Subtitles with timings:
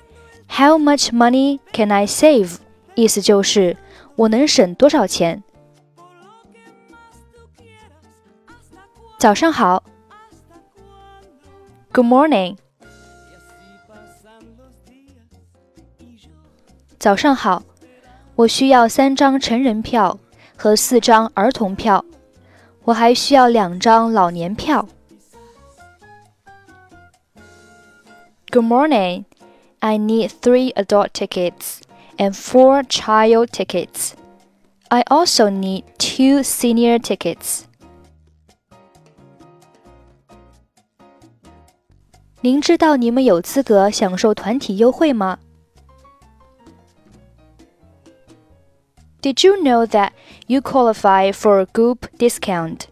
[0.48, 2.56] How much money can I save？
[2.94, 3.76] 意思就是
[4.16, 5.42] 我能省多少钱。
[9.18, 9.82] 早上好，
[11.92, 12.56] Good morning。
[16.98, 17.62] 早上好，
[18.41, 20.17] 我需要三张成人票
[20.55, 22.03] 和四张儿童票，
[22.85, 24.87] 我还需要两张老年票。
[28.51, 29.25] Good morning.
[29.79, 31.81] I need three adult tickets
[32.17, 34.13] and four child tickets.
[34.87, 37.65] I also need two senior tickets.
[42.41, 45.37] 您知道你们有资格享受团体优惠吗
[49.22, 50.12] ？Did you know that
[50.46, 52.86] you qualify for a group discount?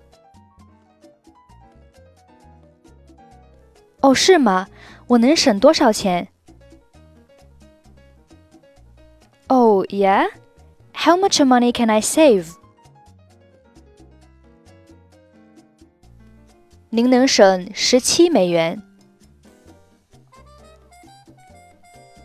[4.01, 4.67] 哦，是吗？
[5.07, 6.29] 我能省多少钱？
[9.47, 10.29] Oh yeah,
[10.93, 12.57] how much money can I save?
[16.91, 18.83] 您能省十七美元。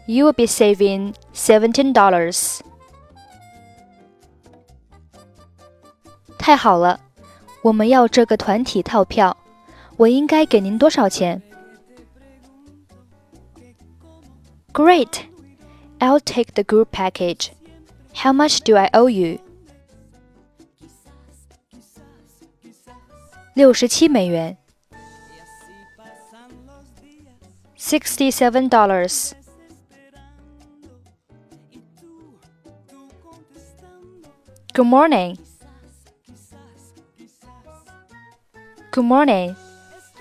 [0.06, 2.62] You will be saving seventeen dollars.
[6.44, 7.00] 太好了，
[7.62, 9.36] 我们要这个团体套票，
[9.98, 11.42] 我应该给您多少钱？
[14.72, 15.22] Great!
[16.00, 17.50] I'll take the group package.
[18.16, 19.40] How much do I owe you?
[23.54, 24.58] 六十七美元。
[27.78, 29.32] Sixty-seven dollars.
[34.74, 35.38] Good morning.
[38.95, 39.57] Good morning.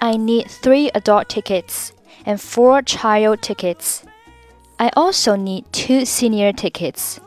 [0.01, 1.93] I need three adult tickets
[2.25, 4.03] and four child tickets.
[4.79, 7.19] I also need two senior tickets.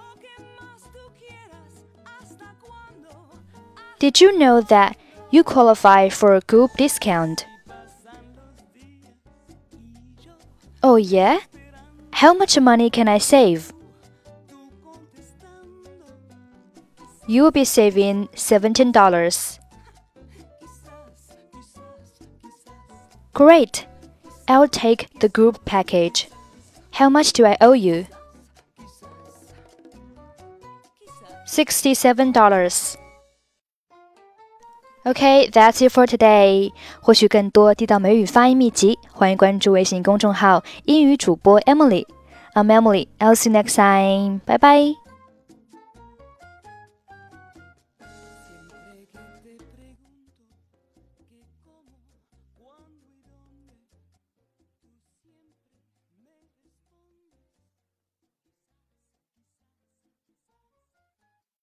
[4.01, 4.97] Did you know that
[5.31, 7.47] you qualify for a group discount?
[10.83, 11.39] Oh, yeah?
[12.11, 13.73] How much money can I save?
[17.29, 19.61] You will be saving $17.
[23.36, 23.86] Great!
[24.48, 26.28] I'll take the group package.
[26.92, 28.06] How much do I owe you?
[31.46, 32.98] Sixty-seven dollars.
[35.04, 36.72] Okay, that's it for today.
[37.02, 43.08] 获取更多地道美语发音秘籍，欢迎关注微信公众号“英语主播 Emily”。I'm Emily.
[43.20, 44.42] I'll see you next time.
[44.46, 45.05] Bye bye.